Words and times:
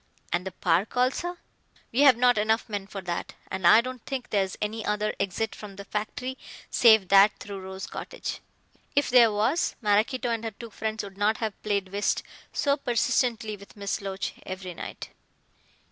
"And 0.33 0.47
the 0.47 0.51
park 0.51 0.97
also?" 0.97 1.37
"We 1.91 1.99
have 1.99 2.17
not 2.17 2.39
enough 2.39 2.67
men 2.67 2.87
for 2.87 3.01
that. 3.01 3.35
And 3.51 3.67
I 3.67 3.81
don't 3.81 4.03
think 4.03 4.31
there's 4.31 4.57
any 4.59 4.83
other 4.83 5.13
exit 5.19 5.53
from 5.53 5.75
the 5.75 5.85
factory 5.85 6.39
save 6.71 7.09
that 7.09 7.37
through 7.37 7.59
Rose 7.61 7.85
Cottage. 7.85 8.39
If 8.95 9.11
there 9.11 9.31
was, 9.31 9.75
Maraquito 9.79 10.31
and 10.31 10.43
her 10.43 10.49
two 10.49 10.71
friends 10.71 11.03
would 11.03 11.19
not 11.19 11.37
have 11.37 11.61
played 11.61 11.89
whist 11.89 12.23
so 12.51 12.77
persistently 12.77 13.55
with 13.55 13.77
Miss 13.77 14.01
Loach 14.01 14.33
every 14.43 14.73
night." 14.73 15.09